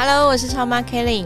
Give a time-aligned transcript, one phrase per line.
[0.00, 1.24] Hello，我是超妈 Kelly。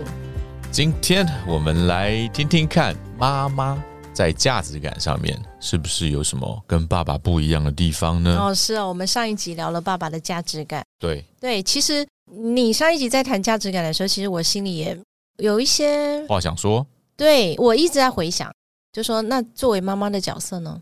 [0.71, 3.79] 今天我们来听听看，妈妈
[4.15, 8.35] 在价值感上面是不是有什么跟爸爸不一样的地方呢？
[8.41, 10.83] 哦，是哦，我们上一集聊了爸爸的价值感。
[10.99, 14.99] 对，对，其实你上一集在谈价值感的时候，其实我心里也
[15.37, 18.51] 有一些，话想说，对我一直在回想，
[18.91, 20.81] 就说那作为妈妈的角色呢？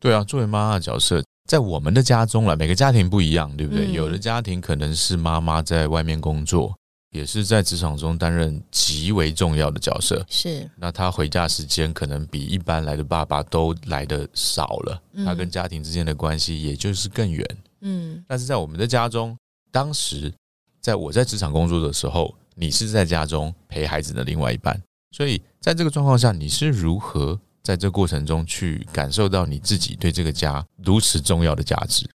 [0.00, 3.86] 对啊，作为妈妈的角色，在我们的家中了，每个家庭不一样，对不对？
[3.86, 6.74] 嗯有的家庭可能是妈妈在外面工作，
[7.18, 10.24] 也是在职场中担任极为重要的角色。
[10.30, 17.44] 是，那他回家时间可能比一般来的爸爸都来的少了，嗯他跟家庭之间的关系也就是更远。
[17.80, 19.36] 嗯但是在我们的家中，
[19.72, 20.32] 当时
[20.80, 32.08] 在我在职场工作的时候，你是在家中陪孩子的另外一半，所以在这个状况下，你是如何在这过程中去感受到你自己对这个家如此重要的价值？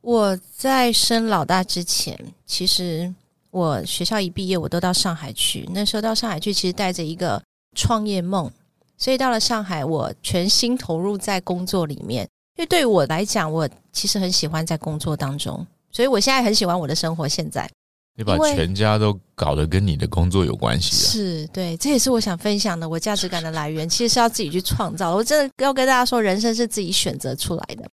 [0.00, 3.12] 我在生老大之前，其实
[3.50, 5.68] 我学校一毕业，我都到上海去。
[5.72, 7.42] 那时候到上海去，其实带着一个
[7.76, 8.50] 创业梦，
[8.96, 12.28] 所以到了上海，我全心投入在工作里面。
[12.56, 17.26] 因为对于我来讲，我其实很喜欢在工作当中，所以我现在很喜欢我的生活。
[17.28, 17.70] 现在
[18.16, 21.10] 你把全家都搞得跟你的工作有关系了。
[21.10, 22.88] 是对，这也是我想分享的。
[22.88, 25.14] 我价值感的来源，其实是要自己去创造。
[25.14, 27.88] 我真的要跟大家说，人生是自己选择出来的。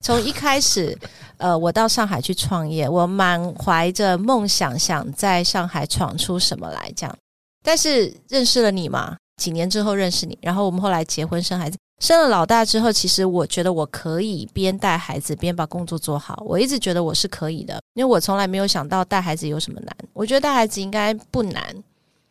[0.00, 0.96] 从一开始，
[1.38, 7.16] 呃，我到上海去创业，我满怀着梦想，想在上海闯出什么来，这样。
[7.62, 16.42] 但是认识了你嘛，几年之后认识你，然后我们后来结婚生孩子，生了老大之后，其实我觉得我可以边带孩子边把工作做好。
[16.46, 19.94] 我一直觉得我是可以的，因为我从来没有想到带孩子有什么难。
[20.12, 21.62] 我觉得带孩子应该不难。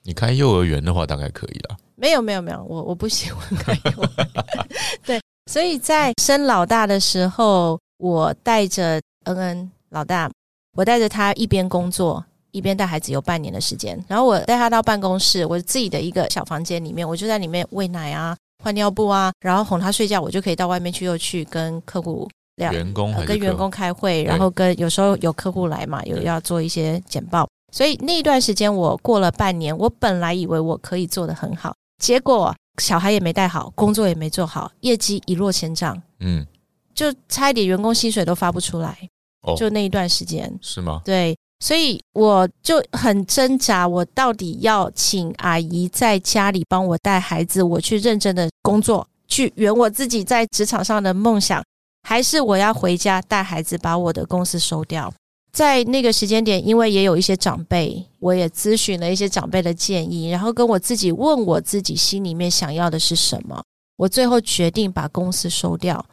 [0.03, 1.77] 你开幼儿园的话，大概可以了。
[1.95, 4.29] 没有没有没有，我我不喜欢开幼儿园
[5.06, 10.29] 对，所以在生老大的时候，我带着恩恩老大，
[10.75, 13.97] 我带着他一边工作一边带孩子，有半年的时间。
[14.09, 36.45] 然后我带他到办公室，我自己的一个小房间里面，我就在里面喂奶啊、换尿布啊，然后哄他睡觉，我就可以到外面去又去跟客户聊员工跟员工开会，然后跟有时候有客户来嘛，有要做一些简报，所以那一段时间我过了半年，我本来以为我可以做得很好，结果小孩也没带好，工作也没做好，业绩一落千丈，嗯，
[36.93, 38.97] 就差一点员工薪水都发不出来，
[39.41, 41.01] 哦，就那一段时间，是吗？
[41.03, 51.63] 对，所以我就很挣扎，我到底要请阿姨在家里帮我带孩子，我去认真的工作，去圆我自己在职场上的梦想，
[52.03, 55.11] 还是我要回家带孩子，把我的公司收掉？
[55.57, 63.63] 在那个时间点，因为也有一些长辈，我也咨询了一些长辈的建议，然后跟我自己问我自己心里面想要的是什么。
[63.95, 66.06] 我最后决定把公司收掉，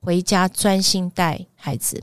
[0.00, 2.00] 回家专心带孩子。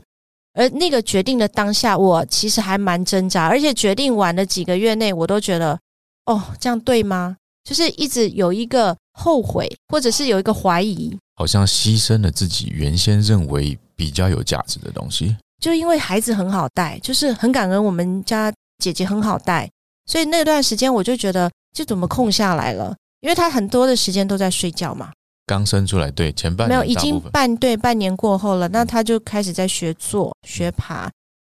[0.52, 5.78] 而那个决定的当下，我其实还蛮挣扎，而且决定完了几个月内，我都觉得，
[6.26, 7.38] 哦，这样对吗？
[7.64, 15.34] 就是一直有一个后悔，或者是有一个怀疑，好像牺牲了自己原先认为比较有价值的东西。
[15.60, 19.70] 就因为孩子很好带，就是很感恩我们家姐姐很好带，
[20.06, 22.96] 所以那段时间我就觉得，就怎么空下来了？
[23.20, 25.12] 因为他很多的时间都在睡觉嘛，
[25.46, 31.10] 刚生出来，对前半没有，已经半对半年过后了，那他就开始在学坐、学爬。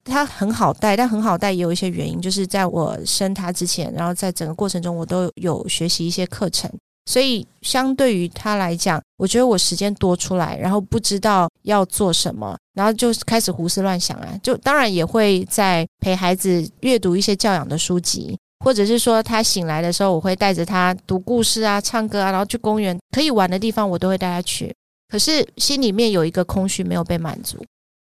[0.10, 6.72] 他很好带，但很好带也有一些原因，就是在我生他之前，然后在整个过程中，我都有学习一些课程，
[7.08, 24.76] 所以相对于他来讲，我觉得我时间多出来，然后不知道要做什么，然后就开始胡思乱想啊，就当然也会在陪孩子阅读一些教养的书籍，或者是说他醒来的时候，我会带着他读故事啊、唱歌啊，然后去公园可以玩的地方，我都会带他去。
[25.10, 27.58] 可是心里面有一个空虚没有被满足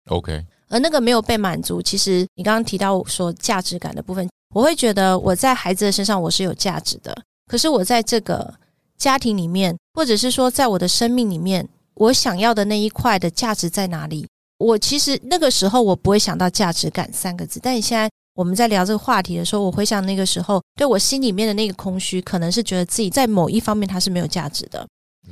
[0.09, 8.53] ，OK，而那个没有被满足，其实你刚刚提到说价值感的部分，我会觉得我在孩子的身上我是有价值的，可是我在这个
[9.01, 14.27] 家庭里面，或者是说在我的生命里面，我想要的那一块的价值在哪里？
[14.59, 24.87] 我其实那个时候我不会想到价值感三个字，但你现在我们在聊这个话题的时候，我回想那个时候对我心里面的那个空虚，可能是觉得自己在某一方面它是没有价值的。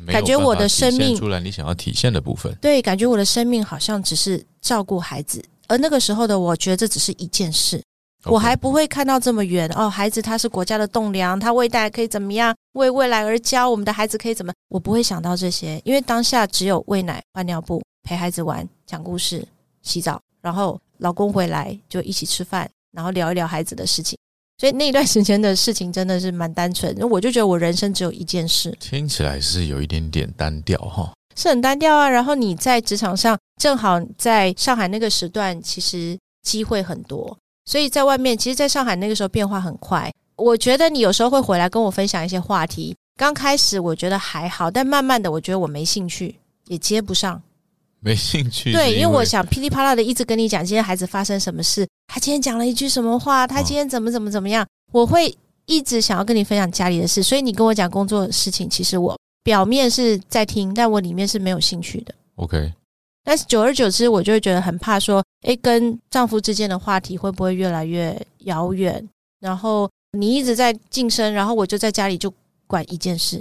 [0.08, 7.80] 感觉我的生命出来你想要体现的部分，对，感觉我的生命好像只是照顾孩子，而那个时候的我觉得这只是一件事，
[8.26, 9.90] 我还不会看到这么远哦。
[9.90, 12.54] 孩子他是国家的栋梁，他未来可以怎么样？
[12.74, 14.54] 为未来而教，我们的孩子可以怎么？
[14.70, 19.48] 我不会想到这些，因为当下只有喂奶、换尿布、陪孩子玩、讲故事、
[19.82, 24.18] 洗澡，然后老公回来就一起吃饭，然后聊一聊孩子的事情。
[24.58, 32.10] 所以那一段时间的事情真的是蛮单纯， 我就觉得我人生只有一件事，听起来是有一点点单调哈，是很单调啊。
[32.10, 37.38] 然后你在职场上正好在上海那个时段，其实机会很多。
[37.70, 40.12] 所以在外面，其实，在上海那个时候变化很快。
[40.38, 42.96] 我觉得你有时候会回来跟我分享一些话题。
[43.16, 46.34] 刚开始我觉得还好，但慢慢的，我觉得我没兴趣，
[46.66, 47.40] 也接不上。
[48.00, 48.72] 没兴趣。
[48.72, 55.32] 对，因为我想噼里啪啦的一直跟你讲今天孩子发生什么事，他今天讲了一句什么话，他今天怎么怎么怎么样，我会
[55.68, 57.22] 一直想要跟你分享家里的事。
[57.22, 62.16] 所以你跟我讲工作的事情，其实我表面是在听，但我里面是没有兴趣的。
[62.38, 62.74] OK。
[63.24, 69.08] 但是久而久之，我就会觉得很怕，说，诶，跟丈夫之间的话题会不会越来越遥远？
[69.40, 72.34] 然后你一直在晋升，然后我就在家里就
[72.66, 73.38] 管一件事。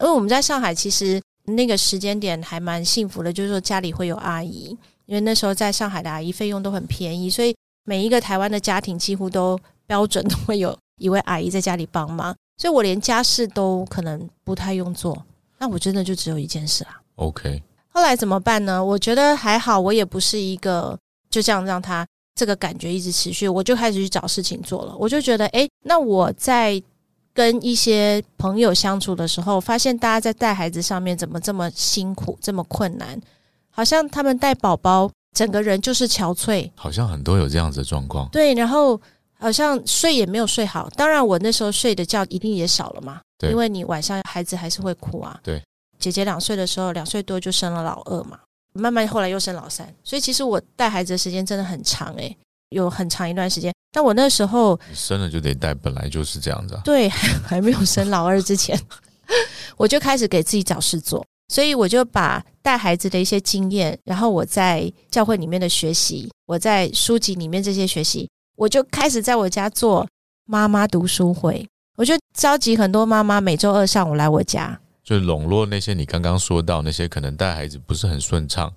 [0.00, 4.76] 因为我们在上海，其实那个时间点还蛮幸福的，就是说家里会有阿姨，
[5.06, 15.16] 因为那时候在上海的阿姨费用都很便宜，所以每一个台湾的家庭几乎都标准都会有一位阿姨在家里帮忙，所以我连家事都可能不太用做。
[15.58, 17.00] 那我真的就只有一件事啊。
[17.16, 17.62] OK。
[17.96, 18.84] 后来怎么办呢？
[18.84, 20.94] 我觉得还好，我也不是一个
[21.30, 24.94] 就这样让他这个感觉一直持续，我就开始去找事情做了。
[24.98, 26.80] 我就觉得，哎，那我在
[27.32, 33.18] 跟一些朋友相处的时候，发现大家在带孩子上面怎么这么辛苦，这么困难，
[33.70, 38.28] 好像他们带宝宝，整个人就是憔悴，好像很多有这样子的状况。
[38.28, 39.00] 对，然后
[39.38, 40.86] 好像睡也没有睡好。
[40.90, 45.40] 当然，我那时候睡的觉一定也少了嘛，因为你晚上孩子还是会哭啊。
[45.42, 45.62] 对。
[45.98, 48.38] 姐姐两岁的时候，两岁多就生了老二嘛，
[48.72, 52.36] 慢慢后来又生老三，所以其实我带孩子的时间真的很长诶，
[52.70, 53.72] 有很长一段时间。
[53.92, 56.78] 但我那时候生了就得带，本来就是这样子。
[56.84, 58.78] 对，还没有生老二之前，
[59.78, 70.06] 我就开始给自己找事做，所以我就把带孩子的一些经验，然后我在教会里面的学习，我在书籍里面这些学习，我就开始在我家做
[70.44, 71.66] 妈妈读书会，
[71.96, 74.78] 我就召集很多妈妈每周二上午来我家。
[75.06, 78.72] 就笼络那些你刚刚说到那些可能带孩子不是很顺畅，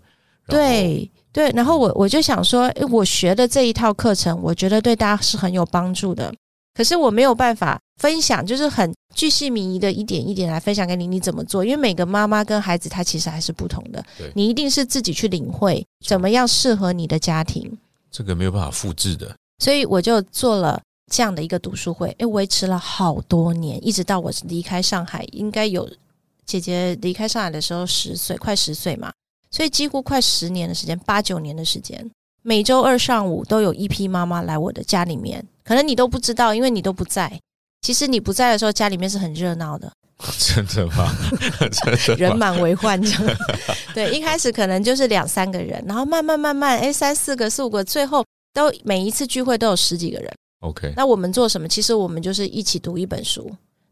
[0.48, 6.32] 对对，然后我我就想说，我学的这一套课程，我觉得对大家是很有帮助的。
[6.76, 11.66] 可是我没有办法分享，就是很巨细靡遗的一点一点来分享给你，你怎么做？
[11.66, 14.06] 因为每个妈妈跟孩子他其实还是不同的，
[14.36, 17.76] 你一定是自己去领会怎么样适合你的家庭。
[18.12, 20.80] 这个没有办法复制的，所以我就做了
[21.12, 25.90] 这样的一个读书会，诶，维持了好多年，一直到我离开上海，应该有。
[26.50, 29.14] 姐姐离开上海的时候十岁，快十岁嘛，
[29.52, 32.10] 所以几乎快十年的时间，八九年的时间，
[32.42, 35.46] 每周二上午都有一批妈妈来我的家里面。
[35.64, 37.32] 可能你都不知道，因为你都不在。
[37.82, 39.92] 其实你不在的时候，家里面是很热闹的。
[40.40, 41.16] 真的吗？
[41.72, 43.38] 真的，人满为患这样。
[43.94, 48.26] 对，一开始可能就是两三个人，然后慢慢慢慢，哎，三四个、四五个，最后
[48.56, 50.34] 都每一次聚会都有十几个人。
[50.62, 51.68] OK，那我们做什么？
[51.68, 53.50] 其实我们就是一起读一本书。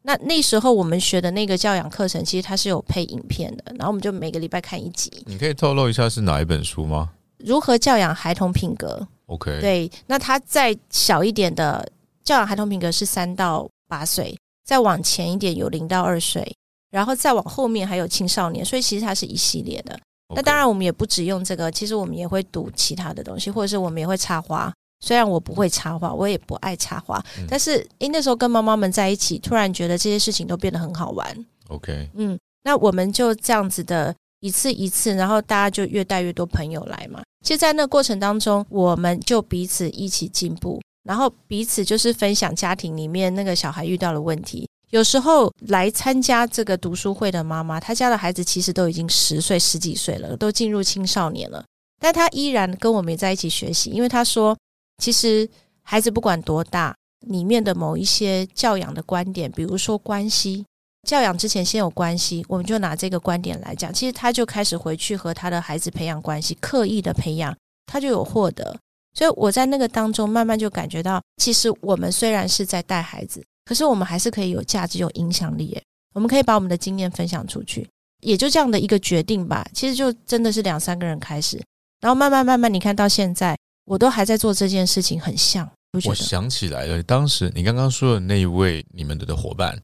[0.07, 5.11] 那那时候我们学的那个教养课程，其实它是有配影片的，然后我们就每个礼拜看一集。
[5.25, 7.09] 你可以透露一下是哪一本书吗？
[7.39, 9.91] 如何教养孩童品格？OK，对。
[10.05, 11.85] 那他再小一点的
[12.23, 14.33] 教养孩童品格是三到八岁，
[14.63, 16.55] 再往前一点有零到二岁，
[16.89, 19.99] 然后再往后面还有青少年，所以其实它是一系列的。
[20.33, 24.73] 那当然我们也不只用这个，其实我们也会读其他的东西，或者是我们也会插花。
[24.99, 31.45] 虽然我不会插画，我也不爱插画，但是因，那时候跟妈妈们在一起，突然觉得这些事情都变得很好玩。
[31.69, 37.21] OK，嗯，那我们就这样子的一次一次，然后大家就越带越多朋友来嘛。
[37.45, 44.67] 其实，在那过程当中，我们就彼此一起进步，然后彼此就是分享家庭里面那个小孩遇到的问题。
[44.89, 51.63] 有时候来参加这个读书会的妈妈，她家的孩子其实都已经十岁、十几岁了，都进入青少年了，
[51.99, 54.57] 但她依然跟我们在一起学习，因为她说。
[54.97, 55.47] 其实
[55.83, 56.95] 孩子不管多大，
[57.27, 60.65] 里面的某一些教养的观点，比如说关系
[61.07, 63.93] 教养之前先有关系，我们就拿这个观点来讲。
[63.93, 68.75] 其实他就开始回去和他的孩子培养关系，刻意的培养，他就有获得。
[69.13, 75.79] 所以我在那个当中慢慢就感觉到，其实我们虽然是在带孩子，可是我们还是可以有价值、有影响力。
[76.13, 77.87] 我们可以把我们的经验分享出去，
[78.21, 79.65] 也就这样的一个决定吧。
[79.73, 81.61] 其实就真的是两三个人开始，
[82.01, 83.55] 然后慢慢慢慢，你看到现在。
[83.87, 85.67] 我都还在做这件事情，很像。
[86.05, 89.79] 我想起来了，当时你刚刚说的那一位你们的伙伴，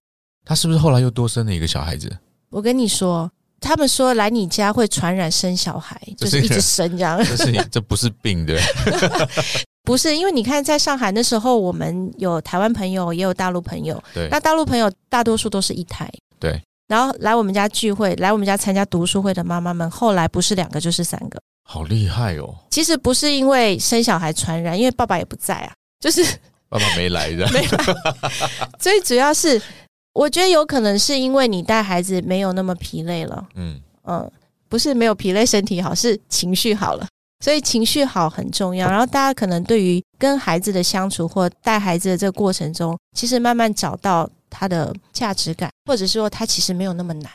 [0.46, 2.12] 他是不是后来又多生了一个小孩子？
[2.50, 7.18] 我跟你说，他们说来你家会传染生小孩，就是一直生这样。
[7.24, 8.60] 这是你这不是病对？
[9.84, 14.02] 不是，因为你看，在上海那时候，我们有台湾朋友，也有大陆朋友。
[14.14, 16.62] 对那大陆朋友大多数都是一胎，对。
[16.88, 21.42] 然后来我们家聚会，来我们家参加读书会的妈妈们，后来不是两个就是三个。
[21.64, 22.56] 好厉害哦！
[22.70, 26.24] 其实不是因为生小孩传染，因为爸爸也不在啊，就是
[26.70, 27.86] 爸爸没来的， 没来。
[28.80, 29.62] 最主要是，
[30.14, 33.48] 我觉得有可能是因为你带孩子没有那么疲累了。
[33.56, 34.32] 嗯，嗯，
[34.68, 37.08] 不是没有疲累，身体好，是情绪好了。
[37.44, 38.90] 所以情绪好很重要。
[38.90, 47.30] 然后大家可能对于跟孩子的相处或带孩子的这个过程中，其实慢慢找到他的价值感，或者说他其实没有那么难。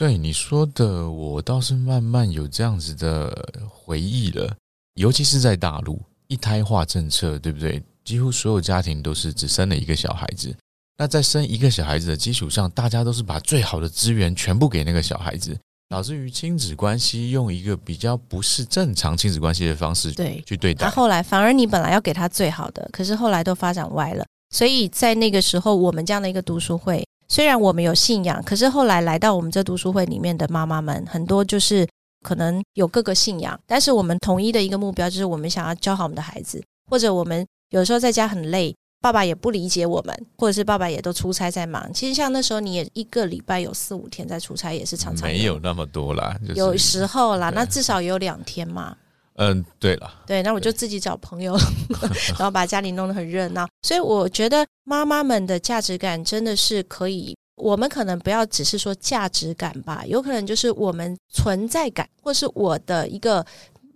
[0.00, 3.30] 对你说的，我倒是慢慢有这样子的
[3.68, 4.50] 回忆了。
[4.94, 7.82] 尤其是在大陆，一胎化政策，对不对？
[8.02, 10.56] 几乎所有家庭都是只生了一个小孩子。
[10.96, 15.54] 那在生一个小孩子的基础上，大家都是把最好的资源全部给那个小孩子。
[15.90, 24.24] 导致于亲子关系用一个比较不是正常亲子关系的方式对去对待，他后来反而你本来要给他最好的，可是后来都发展歪了。
[24.48, 31.88] 所以在那个时候，我们这样的一个读书会，虽然我们有信仰，可是后来来到我们这读书会里面的妈妈们，很多就是
[32.22, 38.74] 可能有各个信仰，但是我们统一的一个目标就是我们想要教好我们的孩子，或者我们有时候在家很累。
[39.02, 41.90] 爸爸也不理解我们，或者是爸爸也都出差在忙。
[41.94, 48.94] 其实像那时候，你也一个礼拜有四五天在出差，也是常常没有那么多啦，有时候啦，那至少有两天嘛。
[49.42, 51.56] 嗯，对了，对，那我就自己找朋友，
[52.36, 53.66] 然后把家里弄得很热闹。
[53.80, 63.44] 所以我觉得妈妈们的价值感真的是可以，我们可能不要只是说价值感吧，有可能就是我们存在感，或是我的一个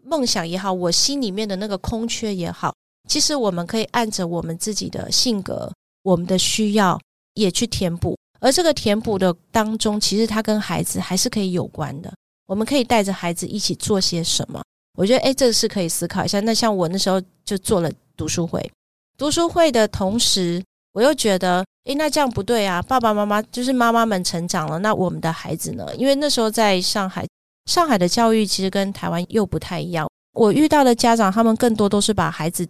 [0.02, 2.74] 梦想也好，我心里面的那个空缺也好。
[3.06, 5.70] 其实我们可以按着我们自己的性格、
[6.04, 6.98] 我们的需要
[7.34, 12.10] 也去填补，而这个填补的当中，其实它跟孩子还是可以有关的。
[12.46, 14.62] 我们可以带着孩子一起做些什么？
[14.96, 16.40] 我觉得，哎，这个是可以思考一下。
[16.40, 18.70] 那像我那时候就做了读书会，
[19.16, 22.80] 读书会的同时，我又觉得，哎，那这样不对啊！
[22.82, 25.86] 爸爸妈妈就是妈妈们成长了，那我们的孩子呢？
[25.96, 27.26] 因为那时候在上海，
[27.66, 30.08] 上海的教育其实跟台湾又不太一样。
[30.34, 32.66] 我遇到的家长，他们更多都是把孩子。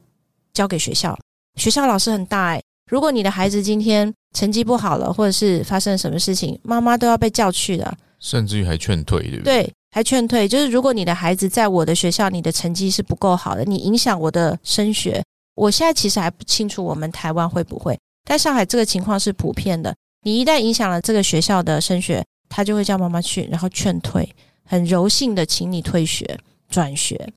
[0.54, 1.18] 交给学校，
[1.56, 2.62] 学校老师很大哎。
[2.88, 9.64] 如果你的孩子今天成绩不好了，或者是发生什么事情，妈妈都要被叫去的，甚至于还劝退，对不对？
[9.64, 10.48] 对，还劝退。
[10.48, 15.22] 就是如果你的孩子在我的学校，你的成绩是不够好的，你影响我的升学。
[15.54, 19.94] 我现在其实还不清楚我们台湾会不会，但上海这个情况是普遍的。
[20.24, 24.28] 你一旦影响了这个学校的升学，他就会叫妈妈去，然后劝退，
[24.64, 26.36] 很柔性的请你退学
[26.68, 27.32] 转学，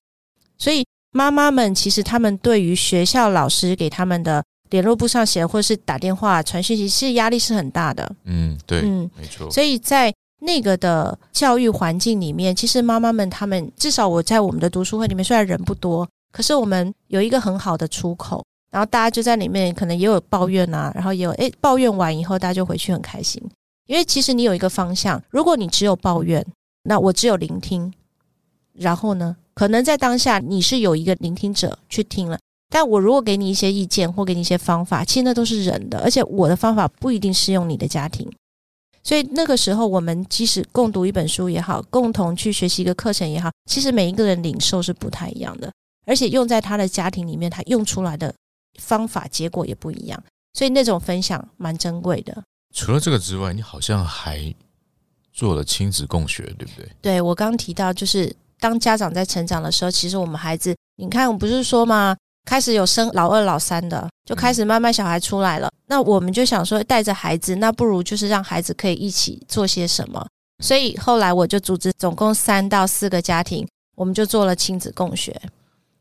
[0.58, 0.84] 所以。
[1.14, 8.16] 妈妈们其实他们对于学校老师给他们的联络簿上写，或是打电话传讯息，其实压力是很大的。
[8.26, 9.50] 嗯，对，嗯，没错。
[9.50, 10.14] 所以在
[10.48, 23.44] 那个的教育环境里面，其实妈妈们他们至少我在我们的读书会里面，虽然人不多，可是我们有一个很好的出口，然后大家就在里面，可能也有抱怨啊，然后也有诶抱怨完以后，大家就回去很开心，
[23.88, 26.46] 因为其实你有一个方向，如果你只有抱怨，
[26.84, 27.94] 那我只有聆听，
[28.72, 29.36] 然后呢？
[29.54, 32.40] 可能在当下你是有一个聆听者去听了，
[32.70, 38.32] 但我如果给你一些意见或给你一些方法，其实那都是人的，而且我的方法不一定适用你的家庭。
[39.08, 45.72] 所以那个时候，我们即使共读一本书也好，共同去学习一个课程也好，其实每一个人领受是不太一样的，
[46.06, 48.36] 而且用在他的家庭里面，他用出来的
[48.82, 50.22] 方法结果也不一样。
[50.56, 52.44] 所以那种分享蛮珍贵的。
[52.76, 54.54] 除了这个之外，你好像还
[55.32, 56.92] 做了亲子共学，对不对？
[57.02, 58.36] 对我刚提到就是。
[58.60, 62.18] 当家长在成长的时候，其实我们孩子，你看，我不是说吗？
[62.48, 65.70] 开始有生老二、老三的，就开始慢慢小孩出来了。
[65.88, 70.26] 那我们就想说，带着孩子，那不如就是让孩子可以一起做些什么。
[70.64, 75.38] 所以后来我就组织总共三到四个家庭，我们就做了亲子共学。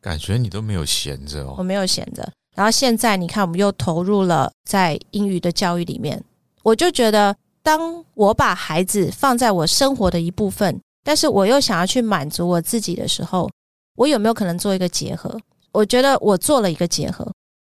[0.01, 2.27] 感觉你都没有闲着哦，我没有闲着。
[2.55, 6.23] 然后现在你看，我们又投入了在英语的教育里面。
[6.63, 7.35] 我就觉得，
[7.65, 10.81] 当我把孩子放在我生活的一部分。
[11.03, 13.51] 但是我又想要去满足我自己的时候，
[13.97, 15.39] 我有没有可能做一个结合？
[15.77, 17.31] 我觉得我做了一个结合，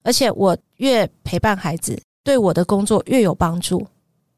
[0.03, 3.85] 而且我越陪伴孩子，对我的工作越有帮助。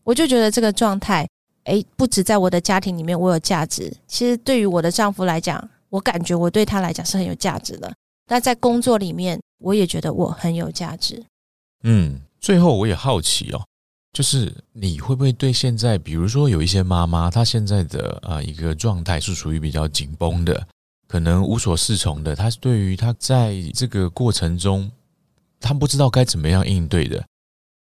[0.04, 1.30] 我就觉得这个状态，
[1.66, 7.94] 诶，不止在我的家庭里面我有价值，其实对于我的丈夫来讲，我感觉我对他来讲是很有价值的。
[8.28, 11.24] 那在工作里面，我也觉得我很有价值。
[11.84, 13.62] 嗯，最后我也好奇哦。
[14.12, 20.68] 就是你会不会对现在，比如说有一些妈妈，她现在的啊一个状态是属于比较紧绷的，
[21.12, 22.34] 可能无所适从的。
[22.34, 24.90] 他是对于他在这个过程中，
[25.60, 27.22] 他不知道该怎么样应对的，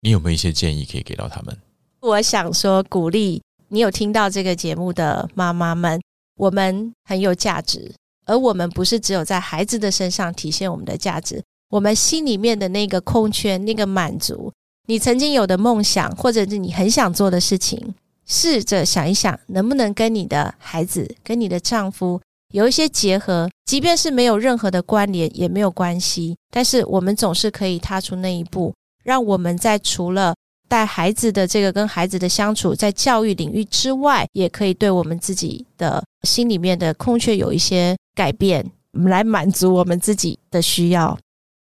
[0.00, 1.54] 你有没有一些建议可以给到他们？
[2.00, 6.00] 我想说，鼓励你有听到这个节目的妈妈们，
[6.36, 7.94] 我们很有价值，
[8.24, 14.50] 而我们不是只有在孩子的身上体现我们的价值，我们心里面的那个空缺、那个满足，
[14.86, 17.94] 你曾经有的梦想，或者是你很想做的事情，
[18.24, 22.18] 试着想一想，能不能跟你的孩子、跟你的丈夫
[22.52, 26.36] 有一些结合，即便是没有任何的关联，也没有关系。
[26.50, 28.74] 但是我们总是可以踏出那一步，
[29.04, 30.34] 让我们在除了
[30.68, 41.18] 带孩子的这个跟孩子的相处，在教育领域之外，也可以对我们自己的心里面的空缺有一些改变，来满足我们自己的需要。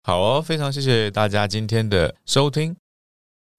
[0.03, 2.75] 好哦，非常谢谢大家今天的收听。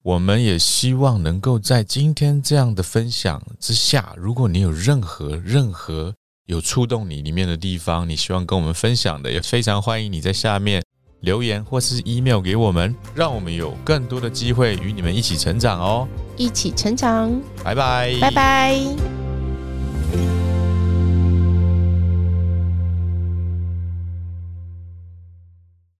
[0.03, 6.13] 我们也希望能够在今天这样的分享之下，如果你有任何任何
[6.45, 10.83] 有触动你里面的地方，你希望跟我们分享的，也非常欢迎你在下面
[11.21, 16.07] 留言或是 email 给我们，让我们有更多的机会与你们一起成长哦。
[16.37, 17.31] 一起成长，
[17.63, 18.79] 拜拜，拜拜。